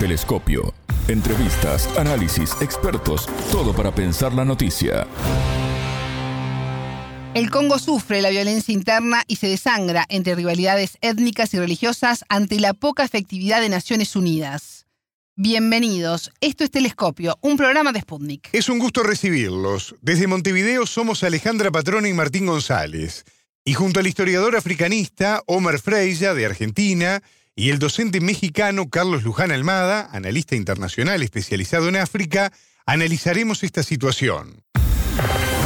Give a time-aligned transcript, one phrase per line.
[0.00, 0.72] Telescopio.
[1.08, 5.06] Entrevistas, análisis, expertos, todo para pensar la noticia.
[7.34, 12.58] El Congo sufre la violencia interna y se desangra entre rivalidades étnicas y religiosas ante
[12.60, 14.86] la poca efectividad de Naciones Unidas.
[15.36, 18.48] Bienvenidos, esto es Telescopio, un programa de Sputnik.
[18.52, 19.96] Es un gusto recibirlos.
[20.00, 23.26] Desde Montevideo somos Alejandra Patrona y Martín González.
[23.66, 27.22] Y junto al historiador africanista Omar Freya de Argentina
[27.60, 32.52] y el docente mexicano Carlos Luján Almada, analista internacional especializado en África,
[32.86, 34.64] analizaremos esta situación.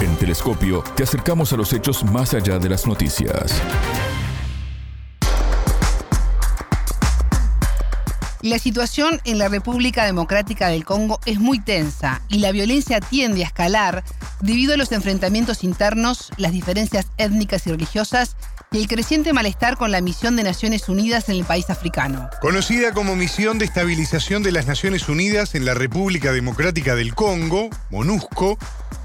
[0.03, 3.63] En Telescopio te acercamos a los hechos más allá de las noticias.
[8.43, 13.45] La situación en la República Democrática del Congo es muy tensa y la violencia tiende
[13.45, 14.03] a escalar
[14.41, 18.37] debido a los enfrentamientos internos, las diferencias étnicas y religiosas
[18.75, 22.29] y el creciente malestar con la misión de Naciones Unidas en el país africano.
[22.41, 27.71] Conocida como Misión de Estabilización de las Naciones Unidas en la República Democrática del Congo,
[27.91, 28.59] MONUSCO,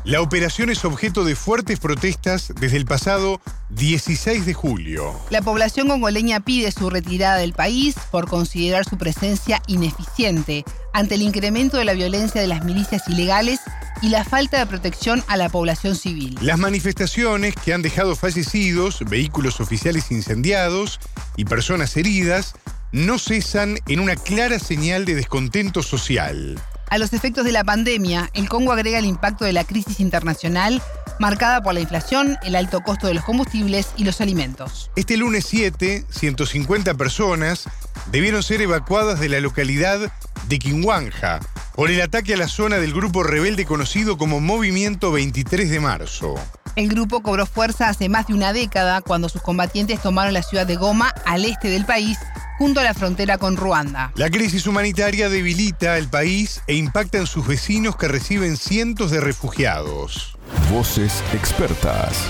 [0.03, 5.13] la operación es objeto de fuertes protestas desde el pasado 16 de julio.
[5.29, 11.21] La población congoleña pide su retirada del país por considerar su presencia ineficiente ante el
[11.21, 13.59] incremento de la violencia de las milicias ilegales
[14.01, 16.37] y la falta de protección a la población civil.
[16.41, 20.99] Las manifestaciones que han dejado fallecidos, vehículos oficiales incendiados
[21.35, 22.53] y personas heridas
[22.91, 26.57] no cesan en una clara señal de descontento social.
[26.89, 30.81] A los efectos de la pandemia, el Congo agrega el impacto de la crisis internacional
[31.19, 34.89] marcada por la inflación, el alto costo de los combustibles y los alimentos.
[34.95, 37.65] Este lunes 7, 150 personas
[38.11, 40.11] debieron ser evacuadas de la localidad
[40.47, 41.39] de Kinwanja
[41.75, 46.35] por el ataque a la zona del grupo rebelde conocido como Movimiento 23 de Marzo.
[46.79, 50.65] El grupo cobró fuerza hace más de una década cuando sus combatientes tomaron la ciudad
[50.65, 52.17] de Goma al este del país
[52.57, 54.13] junto a la frontera con Ruanda.
[54.15, 59.19] La crisis humanitaria debilita al país e impacta en sus vecinos que reciben cientos de
[59.19, 60.37] refugiados.
[60.71, 62.25] Voces expertas.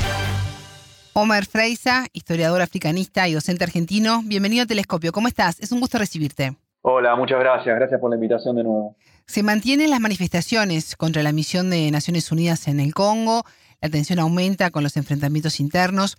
[1.14, 5.12] Omar Freisa, historiador africanista y docente argentino, bienvenido a Telescopio.
[5.12, 5.60] ¿Cómo estás?
[5.60, 6.58] Es un gusto recibirte.
[6.82, 7.76] Hola, muchas gracias.
[7.76, 8.96] Gracias por la invitación de nuevo.
[9.28, 13.46] Se mantienen las manifestaciones contra la misión de Naciones Unidas en el Congo,
[13.82, 16.18] la tensión aumenta con los enfrentamientos internos.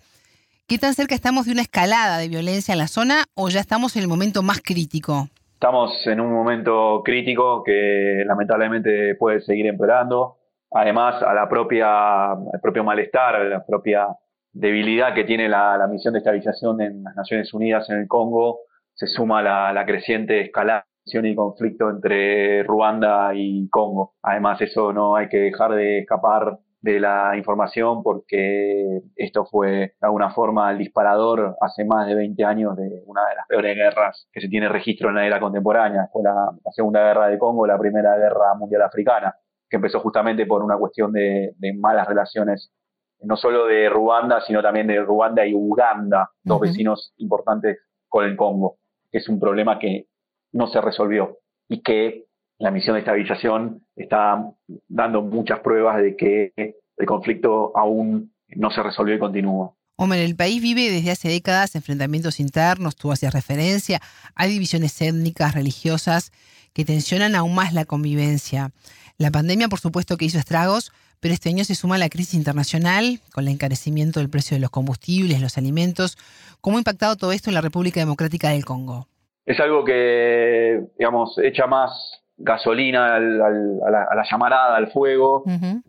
[0.67, 3.95] ¿Qué tan cerca estamos de una escalada de violencia en la zona o ya estamos
[3.95, 5.27] en el momento más crítico?
[5.53, 10.37] Estamos en un momento crítico que lamentablemente puede seguir empeorando.
[10.71, 14.07] Además, al propio malestar, a la propia
[14.53, 18.61] debilidad que tiene la, misión de estabilización en las Naciones Unidas en el Congo,
[18.93, 24.15] se suma la, la creciente escalada y conflicto entre Ruanda y Congo.
[24.23, 29.93] Además, eso no hay que dejar de escapar de la información porque esto fue de
[30.01, 34.27] alguna forma el disparador hace más de 20 años de una de las peores guerras
[34.31, 36.09] que se tiene registro en la era contemporánea.
[36.11, 39.35] Fue la, Segunda Guerra de Congo, la Primera Guerra Mundial Africana,
[39.69, 42.73] que empezó justamente por una cuestión de, malas relaciones,
[43.21, 47.77] no solo de Ruanda, sino también de Ruanda y Uganda, dos vecinos importantes
[48.07, 48.77] con el Congo,
[49.11, 50.07] que es un problema que
[50.53, 51.37] no se resolvió
[51.69, 52.25] y que
[52.61, 54.45] la misión de estabilización está
[54.87, 59.73] dando muchas pruebas de que el conflicto aún no se resolvió y continúa.
[59.95, 63.99] Hombre, el país vive desde hace décadas enfrentamientos internos, tú hacías referencia,
[64.35, 66.31] hay divisiones étnicas, religiosas,
[66.73, 68.71] que tensionan aún más la convivencia.
[69.17, 73.21] La pandemia, por supuesto, que hizo estragos, pero este año se suma la crisis internacional
[73.33, 76.15] con el encarecimiento del precio de los combustibles, los alimentos.
[76.61, 79.07] ¿Cómo ha impactado todo esto en la República Democrática del Congo?
[79.45, 85.43] Es algo que, digamos, echa más gasolina a, la, llamarada, al fuego.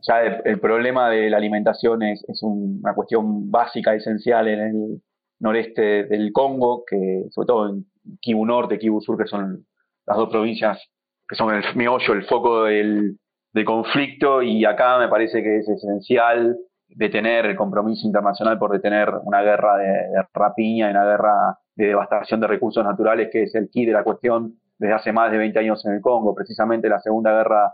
[0.07, 5.03] Ya el, problema de la alimentación es, una cuestión básica, esencial en el
[5.41, 7.87] noreste del Congo, que sobre todo en
[8.21, 9.65] Kivu Norte, Kivu Sur, que son
[10.07, 10.79] las dos provincias
[11.29, 13.17] que son el meollo, el foco del,
[13.65, 16.57] conflicto, y acá me parece que es esencial
[16.89, 22.41] detener el compromiso internacional por detener una guerra de, de rapiña, una guerra de devastación
[22.41, 25.61] de recursos naturales, que es el key de la cuestión desde hace más de 20
[25.61, 26.35] años en el Congo.
[26.35, 27.73] Precisamente la Segunda Guerra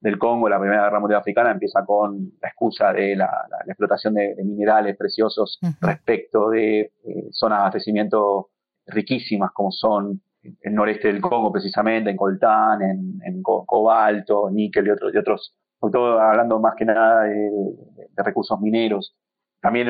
[0.00, 4.34] del Congo, la Primera Guerra Mundial Africana, empieza con la excusa de la, explotación de,
[4.42, 6.92] minerales preciosos respecto de eh,
[7.30, 8.48] zonas de abastecimiento
[8.86, 10.22] riquísimas como son
[10.62, 15.92] el noreste del Congo precisamente, en coltán, en, cobalto, níquel y otros, y otros, sobre
[15.92, 17.50] todo hablando más que nada de,
[18.16, 19.14] recursos mineros.
[19.60, 19.88] También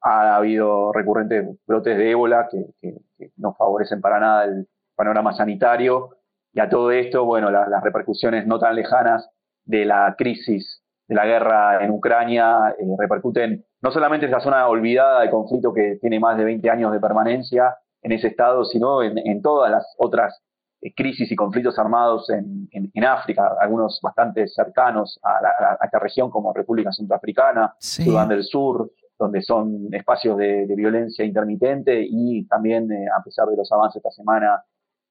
[0.00, 6.16] ha habido recurrentes brotes de ébola que, que no favorecen para nada el, panorama sanitario.
[6.52, 9.28] Y a todo esto, bueno, las repercusiones no tan lejanas
[9.64, 14.66] de la crisis de la guerra en Ucrania eh, repercuten no solamente en esa zona
[14.66, 19.02] olvidada de conflicto que tiene más de 20 años de permanencia en ese estado, sino
[19.02, 20.42] en, todas las otras
[20.80, 26.30] eh, crisis y conflictos armados en, en, África, algunos bastante cercanos a, la, esta región
[26.30, 33.06] como República Centroafricana, Sudán del Sur, donde son espacios de, violencia intermitente y también, eh,
[33.16, 34.62] a pesar de los avances esta semana,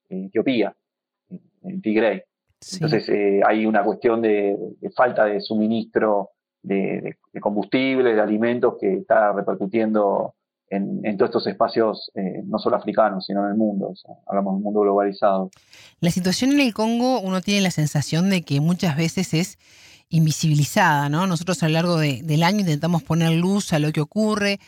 [0.09, 0.75] en Etiopía,
[1.29, 2.23] en Tigray.
[2.73, 4.57] Entonces eh, hay una cuestión de,
[4.95, 6.31] falta de suministro
[6.63, 10.33] de, combustible, de alimentos que está repercutiendo
[10.69, 13.93] en, todos estos espacios, eh, no solo africanos, sino en el mundo.
[14.25, 15.51] hablamos de un mundo globalizado.
[15.99, 19.59] La situación en el Congo, uno tiene la sensación de que muchas veces es
[20.09, 21.27] invisibilizada, ¿no?
[21.27, 24.59] Nosotros a lo largo del año intentamos poner luz a lo que ocurre.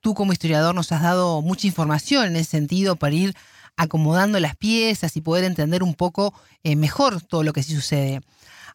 [0.00, 3.34] Tú como historiador nos has dado mucha información en ese sentido para ir
[3.76, 6.32] acomodando las piezas y poder entender un poco
[6.62, 8.20] eh, mejor todo lo que sí sucede.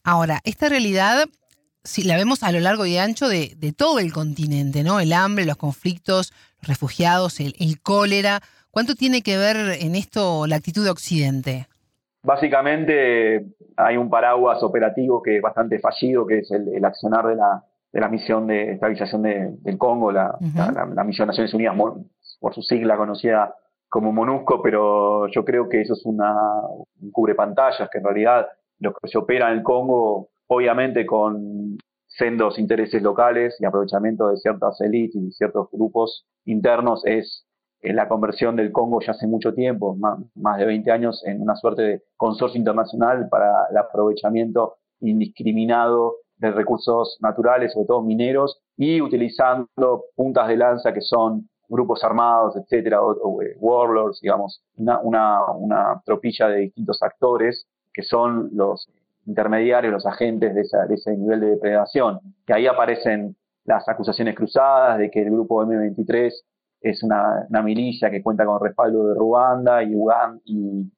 [0.03, 1.25] Ahora, esta realidad,
[1.83, 5.00] si la vemos a lo largo y ancho de, todo el continente, ¿no?
[5.00, 8.42] El hambre, los conflictos, los refugiados, el, cólera.
[8.71, 11.68] ¿Cuánto tiene que ver en esto la actitud de Occidente?
[12.24, 13.45] Básicamente
[13.75, 18.00] hay un paraguas operativo que es bastante fallido, que es el, accionar de la, de
[18.00, 20.38] la, misión de estabilización del Congo, la,
[20.95, 21.75] la, misión de Naciones Unidas,
[22.39, 23.56] por su sigla conocida
[23.92, 26.34] como MONUSCO, pero yo creo que eso es una,
[27.02, 28.48] un cubre pantallas, que en realidad
[28.80, 31.78] lo que se opera en el Congo, obviamente con
[32.08, 37.46] sendos intereses locales y aprovechamiento de ciertas élites y ciertos grupos internos, es
[37.82, 41.82] la conversión del Congo ya hace mucho tiempo, más, de 20 años, en una suerte
[41.82, 50.06] de consorcio internacional para el aprovechamiento indiscriminado de recursos naturales, sobre todo mineros, y utilizando
[50.16, 55.00] puntas de lanza que son grupos armados, etcétera, o, eh, warlords, digamos, una,
[55.54, 58.90] una, tropilla de distintos actores que son los
[59.26, 62.20] intermediarios, los agentes de, ese nivel de depredación.
[62.46, 66.32] Que ahí aparecen las acusaciones cruzadas de que el grupo M23
[66.82, 70.92] es una, milicia que cuenta con respaldo de Ruanda y Uganda y,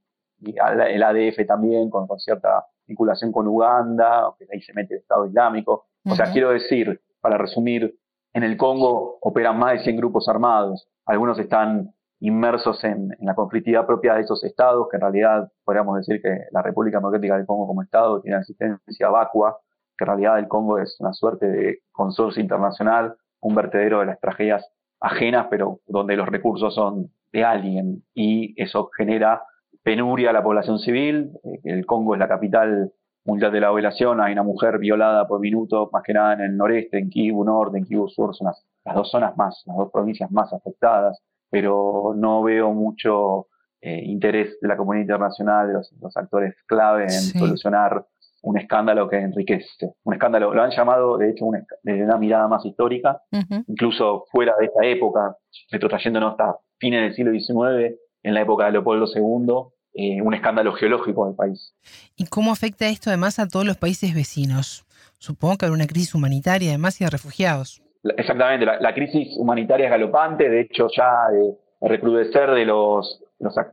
[0.45, 5.85] el ADF también con, cierta vinculación con Uganda, que ahí se mete el Estado Islámico.
[6.05, 7.95] O sea, quiero decir, para resumir,
[8.33, 10.87] en el Congo operan más de 100 grupos armados.
[11.05, 16.21] Algunos están inmersos en, la conflictividad propia de esos estados, que en realidad podríamos decir
[16.21, 19.57] que la República Democrática del Congo como Estado tiene una existencia vacua,
[19.97, 24.19] que en realidad el Congo es una suerte de consorcio internacional, un vertedero de las
[24.19, 24.65] tragedias
[24.99, 29.43] ajenas, pero donde los recursos son de alguien y eso genera
[29.83, 31.31] penuria a la población civil.
[31.43, 32.93] Eh, el Congo es la capital
[33.25, 36.57] mundial de la violación, hay una mujer violada por minuto, más que nada en el
[36.57, 38.65] noreste, en Kivu Norte, en Kivu Sur, son las,
[38.95, 43.47] dos zonas más, las dos provincias más afectadas, pero no veo mucho
[43.81, 48.05] eh, interés de la comunidad internacional, de los, actores clave en solucionar
[48.41, 49.93] un escándalo que enriquece.
[50.03, 51.45] Un escándalo, lo han llamado, de hecho,
[51.81, 53.21] desde una mirada más histórica,
[53.67, 55.37] incluso fuera de esta época,
[55.71, 60.73] retrotrayéndonos hasta fines del siglo XIX, en la época de Leopoldo II, eh, un escándalo
[60.73, 61.75] geológico del país.
[62.15, 64.85] ¿Y cómo afecta esto además a todos los países vecinos?
[65.19, 67.83] Supongo que hay una crisis humanitaria además y de refugiados.
[68.17, 73.23] Exactamente, la, crisis humanitaria es galopante, de hecho ya eh, el recrudecer de los,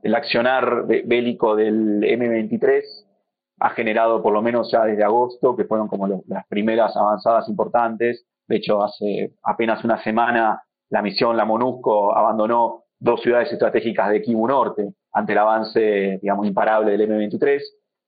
[0.03, 2.83] el accionar bélico del M23
[3.61, 8.25] ha generado por lo menos ya desde agosto, que fueron como las primeras avanzadas importantes.
[8.47, 14.23] De hecho, hace apenas una semana la misión, la MONUSCO, abandonó dos ciudades estratégicas de
[14.23, 17.61] Kivu Norte ante el avance, digamos, imparable del M23.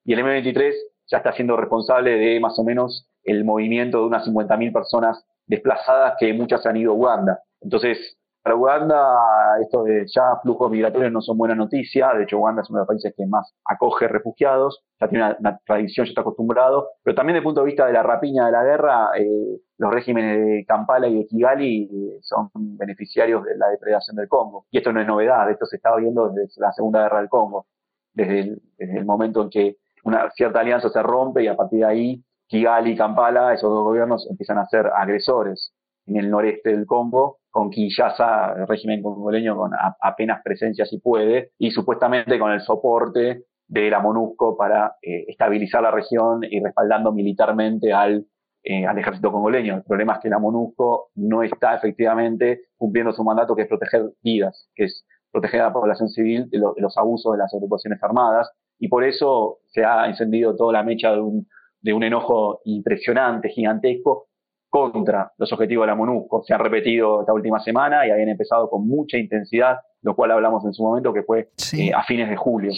[0.04, 0.72] Y el M23
[1.10, 6.15] ya está siendo responsable de más o menos el movimiento de unas 50.000 personas desplazadas
[6.19, 7.41] que muchas han ido a Uganda.
[7.60, 9.17] Entonces, para Uganda,
[9.61, 12.13] esto de ya flujos migratorios no son buena noticia.
[12.15, 14.82] De hecho, Uganda es uno de los países que más acoge refugiados.
[15.01, 16.89] Ya tiene una, tradición, ya está acostumbrado.
[17.05, 19.94] Pero también desde el punto de vista de la rapiña de la guerra, eh, los
[19.94, 24.67] regímenes de Kampala y de Kigali eh, son beneficiarios de la depredación del Congo.
[24.72, 25.49] Y esto no es novedad.
[25.49, 27.67] Esto se estaba viendo desde la Segunda Guerra del Congo.
[28.13, 31.79] Desde el, desde el momento en que una cierta alianza se rompe y a partir
[31.79, 35.72] de ahí Kigali y Kampala, esos dos gobiernos empiezan a ser agresores
[36.06, 41.51] en el noreste del Congo con Kinshasa, el régimen congoleño, con apenas presencia si puede,
[41.59, 47.13] y supuestamente con el soporte de la MONUSCO para eh, estabilizar la región y respaldando
[47.13, 48.25] militarmente al,
[48.65, 49.77] eh, ejército congoleño.
[49.77, 54.13] El problema es que la MONUSCO no está efectivamente cumpliendo su mandato, que es proteger
[54.23, 58.51] vidas, que es proteger a la población civil de, los abusos de las agrupaciones armadas,
[58.79, 64.29] y por eso se ha encendido toda la mecha de un enojo impresionante, gigantesco,
[64.72, 66.44] contra los objetivos de la MONUSCO.
[66.44, 70.64] Se han repetido esta última semana y habían empezado con mucha intensidad, lo cual hablamos
[70.64, 72.72] en su momento, que fue eh, a fines de julio.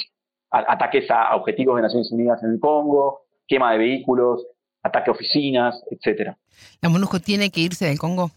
[0.50, 4.44] ataques a objetivos de Naciones Unidas en el Congo, quema de vehículos,
[4.82, 6.36] ataque a oficinas, etcétera.
[6.82, 8.30] ¿La MONUSCO tiene que irse del Congo?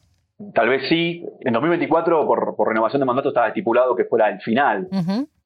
[0.53, 1.25] Tal vez sí.
[1.41, 4.87] En 2024, por, renovación de mandato, estaba estipulado que fuera el final.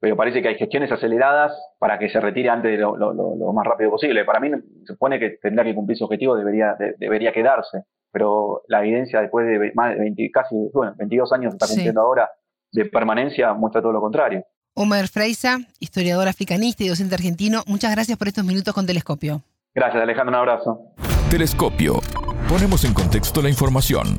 [0.02, 3.92] pero parece que hay gestiones aceleradas para que se retire antes de lo, más rápido
[3.92, 4.26] posible.
[4.26, 8.80] Para mí se supone que tendrá que cumplir su objetivo, debería, debería quedarse, pero la
[8.82, 12.30] evidencia después de más de 20, casi bueno, 22 años está cumpliendo ahora
[12.72, 14.46] de permanencia muestra todo lo contrario.
[14.74, 19.44] Omer Freisa, historiador africanista y docente argentino, muchas gracias por estos minutos con Telescopio.
[19.74, 20.82] Gracias Alejandro, un abrazo.
[21.30, 22.00] Telescopio.
[22.48, 24.18] Ponemos en contexto la información.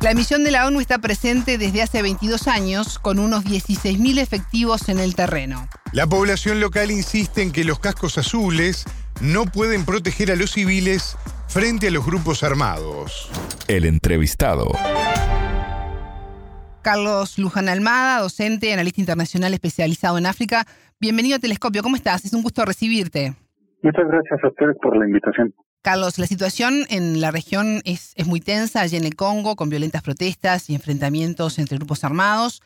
[0.00, 4.88] La misión de la ONU está presente desde hace 22 años con unos 16.000 efectivos
[4.88, 5.68] en el terreno.
[5.92, 8.86] La población local insiste en que los cascos azules
[9.20, 11.16] no pueden proteger a los civiles
[11.48, 13.30] frente a los grupos armados.
[13.68, 14.72] El entrevistado.
[16.82, 20.66] Carlos Luján Almada, docente, analista internacional especializado en África.
[20.98, 22.24] Bienvenido a Telescopio, ¿cómo estás?
[22.24, 23.34] Es un gusto recibirte.
[23.82, 25.54] Muchas gracias a ustedes por la invitación.
[25.82, 29.70] Carlos, la situación en la región es, es, muy tensa allí en el Congo, con
[29.70, 32.62] violentas protestas y enfrentamientos entre grupos armados.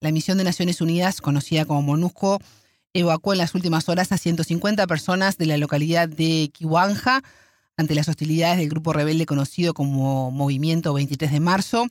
[0.00, 2.40] La misión de Naciones Unidas, conocida como MONUSCO,
[2.94, 7.20] evacuó en las últimas horas a 150 personas de la localidad de Kiwanja
[7.76, 11.86] ante las hostilidades del grupo rebelde conocido como Movimiento 23 de Marzo.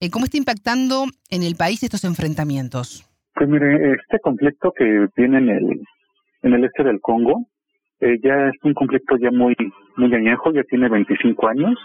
[0.00, 3.04] Eh, ¿Cómo está impactando en el país estos enfrentamientos?
[3.34, 5.80] Pues mire, este conflicto que viene en el,
[6.42, 7.46] en el este del Congo
[8.00, 9.56] eh, ya es un conflicto ya muy,
[9.96, 11.76] muy añejo, ya tiene 25 años.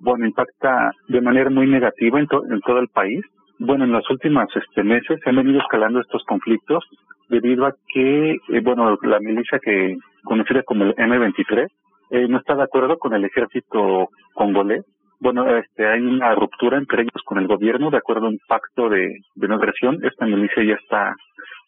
[0.00, 3.24] Bueno, impacta de manera muy negativa en, en todo el país.
[3.58, 6.84] Bueno, en los últimos este, meses se han venido escalando estos conflictos
[7.28, 11.66] debido a que, eh, bueno, la milicia que conocida como el M23
[12.10, 14.84] eh, no está de acuerdo con el ejército congolés.
[15.20, 18.88] Bueno, este, hay una ruptura entre ellos con el gobierno de acuerdo a un pacto
[18.88, 19.98] de, no agresión.
[20.04, 21.14] Esta milicia ya está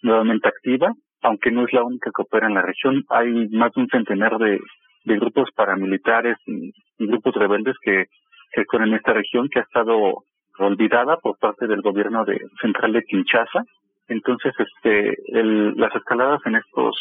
[0.03, 0.93] nuevamente activa
[1.23, 4.39] aunque no es la única que opera en la región, hay más de un centenar
[4.39, 4.59] de,
[5.05, 8.05] grupos paramilitares y, grupos rebeldes que,
[8.53, 10.23] que en esta región que ha estado
[10.61, 13.64] olvidada por parte del gobierno de central de Kinshasa.
[14.09, 16.97] Entonces, este, las escaladas en estos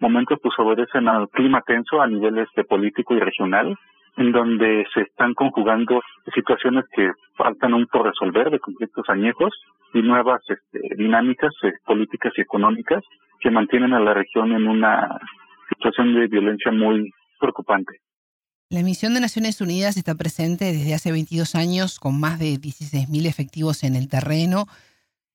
[0.00, 3.76] momentos pues obedecen al clima tenso a niveles de político y regional,
[4.16, 6.02] en donde se están conjugando
[6.34, 9.52] situaciones que faltan aún por resolver de conflictos añejos
[9.94, 13.02] y nuevas este, dinámicas eh, políticas y económicas
[13.40, 15.18] que mantienen a la región en una
[15.68, 17.98] situación de violencia muy preocupante.
[18.72, 23.26] La misión de Naciones Unidas está presente desde hace 22 años con más de 16.000
[23.26, 24.64] efectivos en el terreno.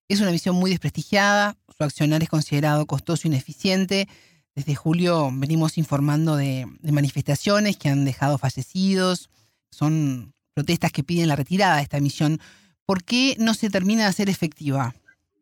[0.10, 4.08] Es una misión muy desprestigiada, su accionar es considerado costoso e ineficiente.
[4.56, 9.30] Desde julio venimos informando de, de manifestaciones que han dejado fallecidos.
[9.72, 12.40] Son protestas que piden la retirada de esta misión.
[12.86, 14.96] ¿Por qué no se termina de hacer efectiva?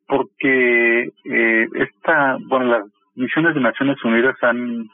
[0.08, 2.84] porque eh, esta, bueno, las
[3.16, 4.90] misiones de Naciones Unidas han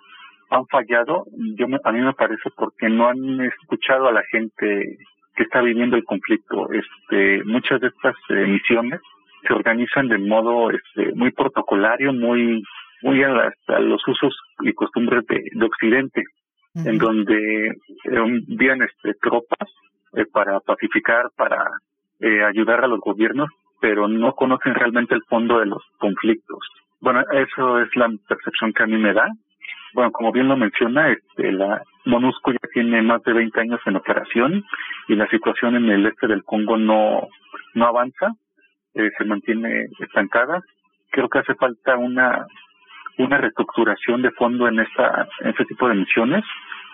[0.52, 1.26] han fallado,
[1.58, 4.98] yo a mí me parece porque no han escuchado a la gente
[5.36, 6.68] que está viviendo el conflicto.
[6.72, 9.00] Este, muchas de estas eh, misiones
[9.48, 12.62] se organizan de modo este, muy protocolario, muy
[13.02, 16.24] muy a, los usos y costumbres de, de Occidente,
[16.76, 19.68] en donde envían este, tropas
[20.14, 21.66] eh, para pacificar, para
[22.20, 26.60] eh, ayudar a los gobiernos, pero no conocen realmente el fondo de los conflictos.
[27.00, 29.28] Bueno, eso es la percepción que a mí me da.
[29.94, 33.98] Bueno, como bien lo menciona, este, la MONUSCO ya tiene más de 20 años en
[33.98, 34.64] operación
[35.08, 37.28] y la situación en el este del Congo no,
[37.74, 38.34] no avanza,
[38.94, 40.62] eh, se mantiene estancada.
[41.12, 42.46] Creo que hace falta una,
[43.18, 46.44] una reestructuración de fondo en esta, en este tipo de misiones,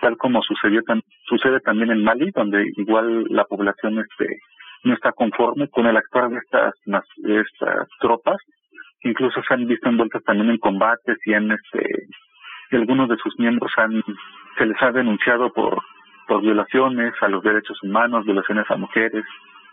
[0.00, 0.82] tal como sucedió
[1.24, 4.38] sucede también en Mali, donde igual la población este,
[4.84, 6.74] no está conforme con el actuar de estas,
[7.24, 8.38] estas tropas.
[9.02, 12.08] Incluso se han visto envueltas también en combates y en este,
[12.70, 14.02] y algunos de sus miembros han,
[14.56, 15.82] se les ha denunciado por,
[16.26, 19.24] por violaciones a los derechos humanos, violaciones a mujeres,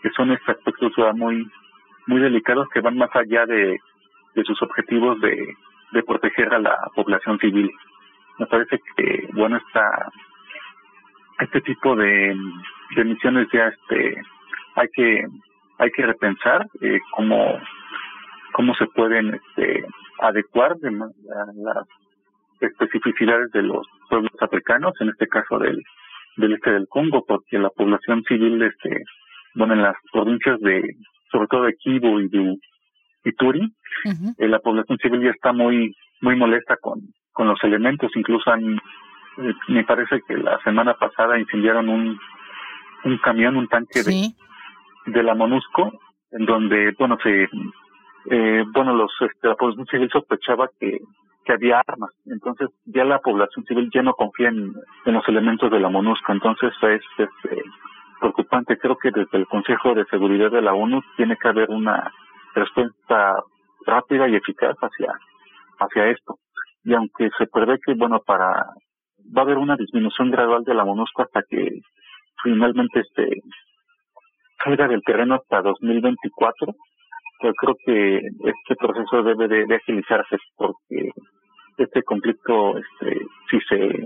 [0.02, 1.50] que son estos aspectos muy,
[2.08, 3.80] muy delicados que van más allá de,
[4.36, 5.56] de sus objetivos de,
[5.92, 7.72] de proteger a la población civil.
[8.38, 10.12] Me parece que, bueno, está
[11.40, 12.36] este tipo de,
[12.96, 14.22] de misiones ya este
[14.76, 15.26] hay que
[15.78, 17.60] hay que repensar eh, cómo
[18.54, 19.86] cómo se pueden este,
[20.20, 21.88] adecuar de, a las
[22.60, 25.82] especificidades de los pueblos africanos, en este caso del,
[26.38, 29.04] del este del Congo, porque la población civil, este,
[29.56, 30.82] bueno, en las provincias de,
[31.32, 32.58] sobre todo de Kivu y de
[33.26, 33.72] Ituri,
[34.38, 37.00] eh, la población civil ya está muy, muy molesta con,
[37.32, 42.20] con los elementos, incluso han, eh, me parece que la semana pasada incendiaron un,
[43.04, 44.30] un camión, un tanque de,
[45.08, 45.92] de la MONUSCO,
[46.32, 47.48] en donde, bueno, se,
[48.30, 51.00] eh, bueno, los, este, la población civil sospechaba que,
[51.46, 52.12] que había armas.
[52.26, 54.74] Entonces, ya la población civil ya no confía en,
[55.06, 56.32] en los elementos de la MONUSCO.
[56.32, 57.30] Entonces, es, es
[58.20, 58.78] preocupante.
[58.78, 62.12] Creo que desde el Consejo de Seguridad de la ONU tiene que haber una
[62.54, 63.36] respuesta
[63.86, 65.14] rápida y eficaz hacia,
[65.80, 66.36] hacia esto.
[66.84, 68.66] Y aunque se prevé que, bueno, para,
[69.36, 71.82] va a haber una disminución gradual de la MONUSCO hasta que
[72.44, 73.42] finalmente este
[74.64, 76.74] salga del terreno hasta 2024,
[77.44, 81.12] yo creo que este proceso debe de, agilizarse porque
[81.78, 84.06] este conflicto, este, si se,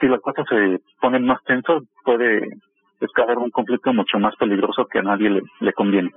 [0.00, 2.48] si las cosas se ponen más tensas, puede
[3.00, 6.10] escalar un conflicto mucho más peligroso que a nadie le, le conviene.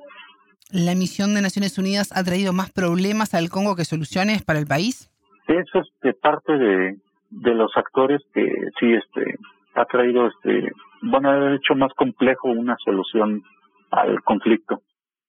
[0.72, 4.66] ¿La misión de Naciones Unidas ha traído más problemas al Congo que soluciones para el
[4.66, 5.12] país?
[5.48, 6.96] Eso es de parte de,
[7.30, 8.46] de los actores que
[8.80, 9.36] sí este
[9.76, 13.44] ha traído este bueno ha hecho más complejo una solución
[13.92, 14.82] al conflicto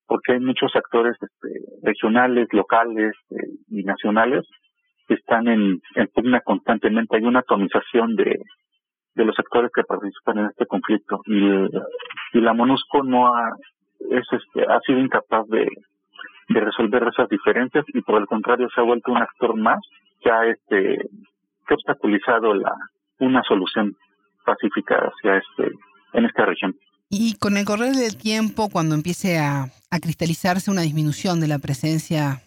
[0.07, 3.37] porque hay muchos actores este, regionales locales eh,
[3.69, 4.47] y nacionales
[5.15, 8.41] están en, en pugna constantemente hay una atomización de
[9.15, 11.39] de los actores que participan en este conflicto y,
[12.39, 13.51] y la MONUSCO no ha
[14.11, 15.67] es este ha sido incapaz de
[16.49, 19.81] de resolver esas diferencias y por el contrario se ha vuelto un actor más
[20.21, 21.09] que ha este
[21.67, 22.73] que ha obstaculizado la
[23.19, 23.97] una solución
[24.45, 25.73] pacífica hacia este
[26.13, 26.77] en esta región.
[27.09, 31.59] Y con el correr del tiempo, cuando empiece a, a cristalizarse una disminución de la
[31.59, 32.43] presencia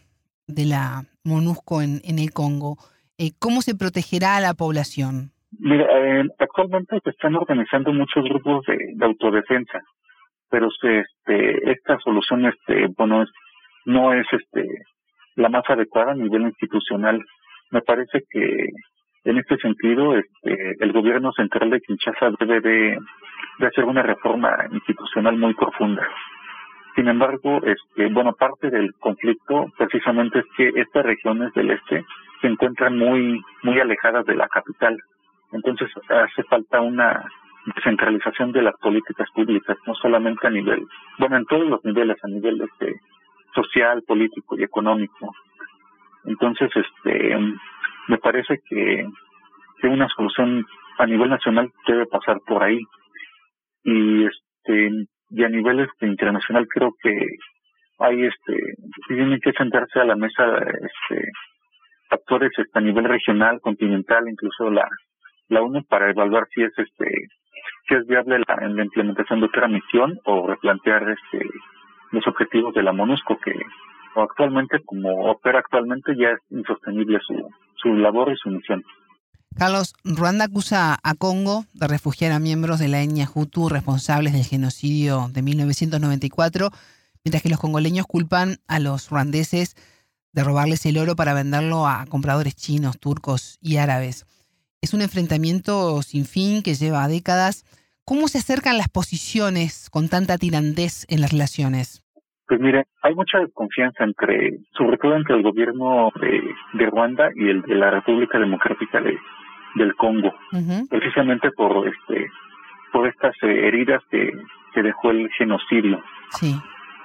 [0.48, 2.78] de la MONUSCO en, en el Congo,
[3.18, 5.32] eh, ¿cómo se protegerá a la población?
[5.58, 9.80] Mira, eh, actualmente se están organizando muchos grupos de, de autodefensa,
[10.50, 13.26] pero este, esta solución, este, bueno,
[13.86, 14.68] no es este
[15.36, 17.20] la más adecuada a nivel institucional.
[17.72, 18.68] Me parece que
[19.26, 22.98] en este sentido, este, el gobierno central de Kinshasa debe de,
[23.68, 26.08] hacer una reforma institucional muy profunda.
[26.96, 32.06] Sin embargo, este, bueno, parte del conflicto precisamente es que estas regiones del este
[32.42, 34.98] se encuentran muy, muy alejadas de la capital.
[35.52, 37.24] Entonces hace falta una
[37.76, 40.86] descentralización de las políticas públicas, no solamente a nivel,
[41.18, 42.96] bueno, en todos los niveles, a nivel este,
[43.54, 45.34] social, político y económico.
[46.26, 47.38] Entonces, este,
[48.08, 49.08] me parece que,
[49.82, 50.66] que una solución
[50.98, 52.80] a nivel nacional debe pasar por ahí.
[53.84, 54.92] Y este,
[55.40, 57.16] y a nivel este, internacional creo que
[58.00, 58.58] hay este,
[59.08, 61.32] tienen que sentarse a la mesa este,
[62.10, 64.86] actores este, a nivel regional, continental, incluso la,
[65.48, 67.28] la ONU para evaluar si es este
[67.88, 71.48] si es viable la implementación de otra misión o replantear este
[72.12, 73.54] los objetivos de la MONUSCO que
[74.16, 78.84] actualmente, como opera actualmente, ya es insostenible su, su labor y su misión.
[79.56, 84.46] Carlos, Ruanda acusa a Congo de refugiar a miembros de la etnia Hutu responsables del
[84.46, 86.70] genocidio de 1994,
[87.26, 89.76] mientras que los congoleños culpan a los ruandeses
[90.32, 94.26] de robarles el oro para venderlo a compradores chinos, turcos y árabes.
[94.82, 97.66] Es un enfrentamiento sin fin que lleva décadas.
[98.06, 102.02] ¿Cómo se acercan las posiciones con tanta tirandez en las relaciones?
[102.48, 106.42] Pues mire, hay mucha desconfianza entre, sobre todo entre el gobierno de,
[106.80, 109.18] de Ruanda y el de la República Democrática de,
[109.76, 110.34] del Congo,
[110.90, 112.32] precisamente por este,
[112.92, 114.34] por estas eh, heridas que,
[114.74, 116.02] que dejó el genocidio.
[116.32, 116.56] Sí.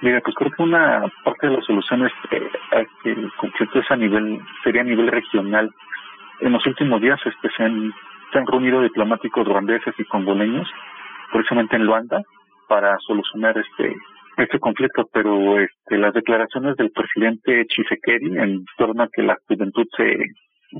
[0.01, 3.95] Mira, pues creo que una parte de la solución es eh, el conflicto es a
[3.95, 5.71] nivel, sería a nivel regional.
[6.41, 7.93] En los últimos días este, se, han,
[8.31, 10.67] se han reunido diplomáticos ruandeses y congoleños,
[11.31, 12.21] precisamente en Luanda,
[12.67, 13.95] para solucionar este
[14.37, 19.85] este conflicto, pero este, las declaraciones del presidente Chisekedi en torno a que la juventud
[19.95, 20.17] se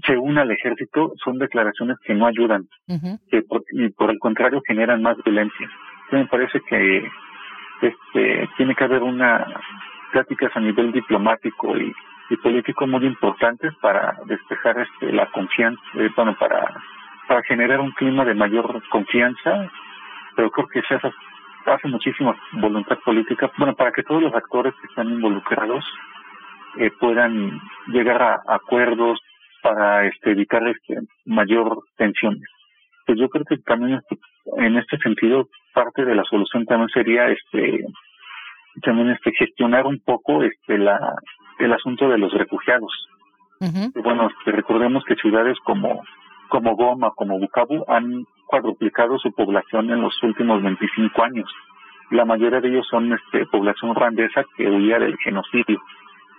[0.06, 2.68] se una al ejército son declaraciones que no ayudan
[3.30, 5.70] que y por el contrario generan más violencia.
[6.12, 7.08] me parece que
[7.82, 9.46] este tiene que haber una
[10.12, 11.94] pláticas a nivel diplomático y,
[12.30, 16.74] y político muy importantes para despejar este la confianza, eh, bueno, para
[17.28, 19.70] para generar un clima de mayor confianza,
[20.36, 21.12] pero creo que se hace
[21.66, 25.84] hace muchísima voluntad política, bueno, para que todos los actores que están involucrados
[26.78, 29.20] eh, puedan llegar a acuerdos
[29.66, 32.40] para este, evitar este, mayor tensión.
[33.08, 34.16] Pues yo creo que también este,
[34.58, 37.84] en este sentido parte de la solución también sería este
[38.84, 41.00] también este gestionar un poco este la
[41.58, 42.94] el asunto de los refugiados.
[44.04, 46.04] Bueno, este, recordemos que ciudades como
[46.50, 51.50] como Goma, como Bukavu han cuadruplicado su población en los últimos 25 años.
[52.12, 55.82] La mayoría de ellos son este, población randesa que huía del genocidio.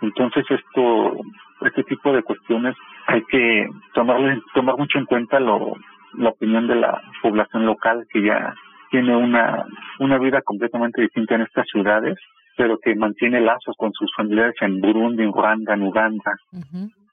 [0.01, 1.17] Entonces esto,
[1.63, 5.75] este tipo de cuestiones hay que tomarle, tomar mucho en cuenta lo,
[6.15, 8.55] la opinión de la población local que ya
[8.91, 9.65] tiene una,
[9.99, 12.19] una vida completamente distinta en estas ciudades,
[12.57, 16.33] pero que mantiene lazos con sus familiares en Burundi, en Ruanda, en Uganda.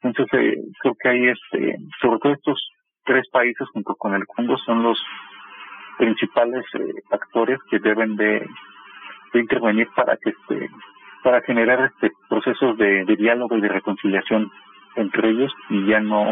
[0.02, 2.70] Entonces eh, creo que hay este, sobre todo estos
[3.06, 5.02] tres países junto con el Congo son los
[5.98, 8.48] principales eh, actores que deben de,
[9.34, 10.70] intervenir para que este
[11.24, 14.52] para generar este procesos de, diálogo y de reconciliación
[14.96, 16.26] entre ellos y ya no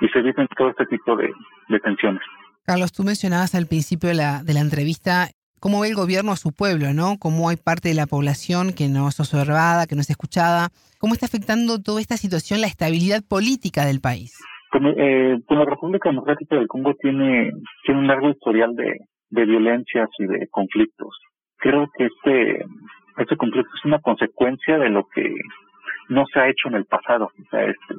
[0.00, 1.32] y se eviten todo este tipo de,
[1.68, 2.22] de tensiones.
[2.64, 5.28] Carlos, tú mencionabas al principio de la, de la entrevista
[5.60, 7.18] cómo ve el gobierno a su pueblo, ¿no?
[7.18, 10.68] Cómo hay parte de la población que no es observada, que no es escuchada.
[11.00, 14.36] ¿Cómo está afectando toda esta situación la estabilidad política del país?
[14.74, 17.52] eh, la República Democrática del Congo tiene,
[17.84, 18.98] tiene un largo historial de,
[19.30, 21.16] de violencias y de conflictos.
[21.56, 22.64] Creo que este,
[23.18, 25.34] este conflicto es una consecuencia de lo que
[26.08, 27.26] no se ha hecho en el pasado.
[27.26, 27.94] O sea, este,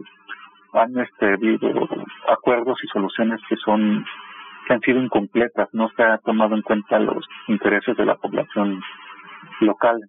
[0.74, 1.88] han este, habido
[2.28, 4.06] acuerdos y soluciones que son
[4.68, 8.80] que han sido incompletas, no se ha tomado en cuenta los intereses de la población
[9.62, 10.00] local.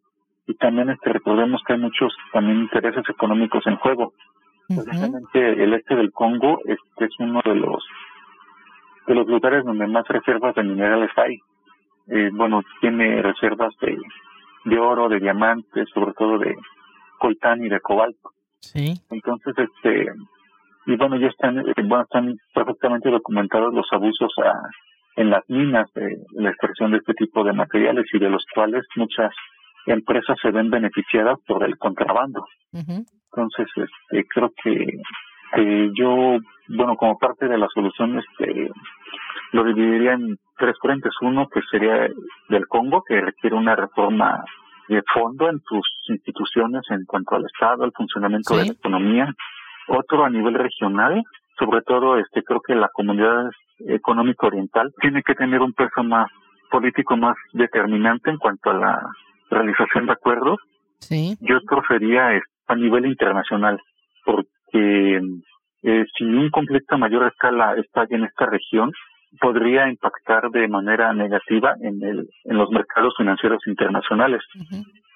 [0.47, 4.13] Y también este, recordemos que hay muchos también intereses económicos en juego.
[4.69, 7.85] Precisamente el este del Congo este es uno de los
[9.07, 11.39] de los lugares donde más reservas de minerales hay.
[12.09, 13.99] Eh, bueno, tiene reservas de,
[14.65, 16.55] de oro, de diamantes, sobre todo de
[17.19, 18.31] coltán y de cobalto.
[18.61, 18.95] Sí.
[19.11, 20.07] Entonces, este,
[20.87, 24.53] y bueno, ya están, eh, bueno, están perfectamente documentados los abusos a,
[25.17, 28.87] en las minas de la extracción de este tipo de materiales y de los cuales
[28.97, 29.33] muchas
[29.87, 32.45] empresas se ven beneficiadas por el contrabando.
[32.73, 35.01] Entonces, este, creo que
[35.95, 38.71] yo, bueno, como parte de la solución, este,
[39.53, 41.13] lo dividiría en tres frentes.
[41.23, 42.09] Uno, que sería
[42.49, 44.45] del Congo, que requiere una reforma
[44.89, 49.35] de fondo en sus instituciones en cuanto al Estado, al funcionamiento de la economía.
[49.89, 51.23] Otro a nivel regional,
[51.59, 53.51] sobre todo, este, creo que la comunidad
[53.89, 56.31] económica oriental tiene que tener un peso más
[56.71, 59.01] político más determinante en cuanto a la
[59.51, 60.59] realización de acuerdos.
[60.99, 61.37] Sí.
[61.41, 63.81] Y otro sería a nivel internacional,
[64.25, 65.21] porque
[65.83, 68.93] eh, si un conflicto a mayor escala está en esta región,
[69.41, 74.43] podría impactar de manera negativa en, el, en los mercados financieros internacionales.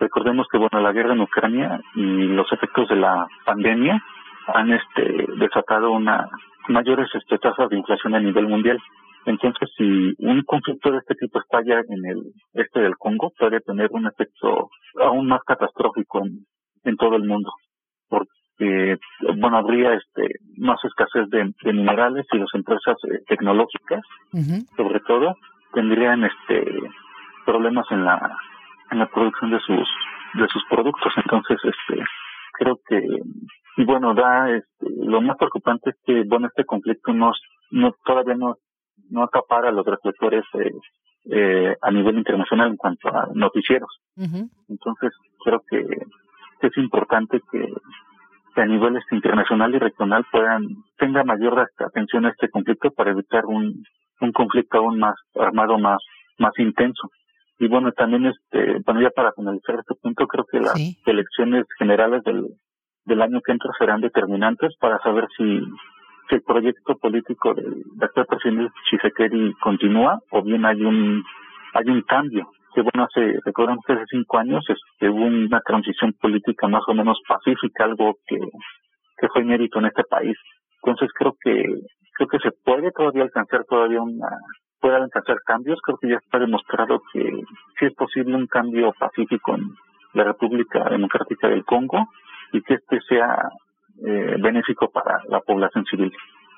[0.01, 4.03] Recordemos que bueno la guerra en Ucrania y los efectos de la pandemia
[4.47, 6.29] han este, desatado una
[6.69, 8.79] mayores este, tasas de inflación a nivel mundial.
[9.27, 13.89] Entonces, si un conflicto de este tipo estalla en el este del Congo, puede tener
[13.91, 14.69] un efecto
[15.01, 16.47] aún más catastrófico en,
[16.85, 17.51] en todo el mundo,
[18.09, 18.31] porque
[19.37, 24.03] bueno habría este más escasez de, minerales y las empresas eh, tecnológicas,
[24.77, 25.35] sobre todo,
[25.73, 26.65] tendrían este
[27.45, 28.37] problemas en la
[28.91, 29.89] en la producción de sus
[30.35, 31.13] de sus productos.
[31.17, 32.03] Entonces, este
[32.53, 33.05] creo que
[33.77, 37.33] y bueno da este, lo más preocupante es que bueno este conflicto no
[37.71, 38.57] no todavía no
[39.11, 40.71] no acapara los reflectores eh,
[41.31, 43.89] eh, a nivel internacional en cuanto a noticieros.
[44.17, 45.13] Entonces,
[45.43, 45.81] creo que
[46.67, 47.67] es importante que,
[48.63, 50.63] a nivel este, internacional y regional puedan
[50.97, 53.85] tenga mayor atención a este conflicto para evitar un,
[54.21, 55.99] un conflicto aún más armado, más,
[56.39, 57.11] más intenso.
[57.59, 60.75] Y bueno, también este, bueno, ya para finalizar este punto, creo que las
[61.07, 62.47] elecciones generales del,
[63.05, 65.61] del año que entra serán determinantes para saber si,
[66.29, 71.25] si el proyecto político del, actual presidente Chisekedi continúa o bien hay un,
[71.75, 76.13] hay un cambio que bueno, hace, recuerdan que hace cinco años este, hubo una transición
[76.21, 78.39] política más o menos pacífica, algo que,
[79.17, 80.37] que fue mérito en este país.
[80.83, 81.65] Entonces creo que,
[82.17, 84.29] creo que se puede todavía alcanzar todavía una,
[84.81, 87.23] puede alcanzar cambios, creo que ya está demostrado que
[87.79, 89.71] sí es posible un cambio pacífico en
[90.13, 92.09] la República Democrática del Congo
[92.53, 93.49] y que este sea
[94.07, 96.13] eh, benéfico para la población civil.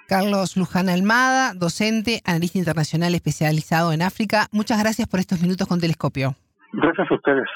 [0.07, 4.47] Carlos Luján Almada, docente, analista internacional especializado en África.
[4.53, 6.35] Muchas gracias por estos minutos con Telescopio.
[6.73, 7.47] Gracias a ustedes.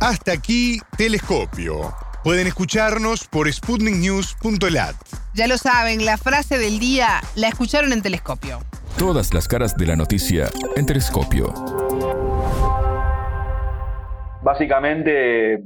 [0.00, 1.94] Hasta aquí Telescopio.
[2.22, 4.96] Pueden escucharnos por sputniknews.lat.
[5.34, 8.60] Ya lo saben, la frase del día la escucharon en Telescopio.
[8.98, 11.54] Todas las caras de la noticia en Telescopio.
[14.48, 15.62] Básicamente,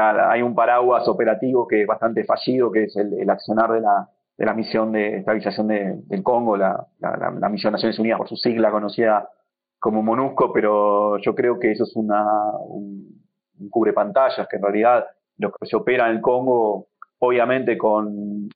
[0.00, 4.08] hay un paraguas operativo que es bastante fallido, que es el, accionar de la,
[4.38, 8.70] de la misión de estabilización del Congo, la, la, misión Naciones Unidas, por su sigla
[8.70, 9.28] conocida
[9.78, 12.24] como MONUSCO, pero yo creo que eso es una,
[12.60, 13.20] un,
[13.68, 15.04] cubre pantallas, que en realidad
[15.36, 16.86] lo que se opera en el Congo,
[17.18, 18.48] obviamente con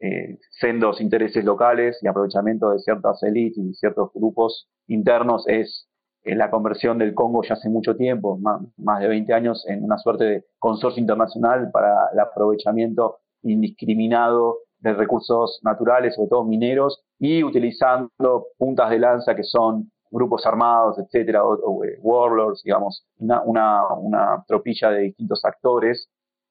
[0.00, 5.90] eh, sendos intereses locales y aprovechamiento de ciertas élites y ciertos grupos internos, es
[6.24, 10.24] la conversión del Congo ya hace mucho tiempo, más, de 20 años, en una suerte
[10.24, 18.46] de consorcio internacional para el aprovechamiento indiscriminado de recursos naturales, sobre todo mineros, y utilizando
[18.56, 24.90] puntas de lanza que son grupos armados, etcétera, o, eh, warlords, digamos, una, una, tropilla
[24.90, 26.08] de distintos actores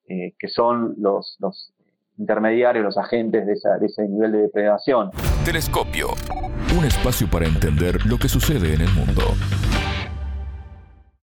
[0.07, 1.37] eh, que son los
[2.17, 5.11] intermediarios, los agentes de, ese nivel de depredación.
[5.45, 6.09] Telescopio,
[6.77, 9.23] un espacio para entender lo que sucede en el mundo.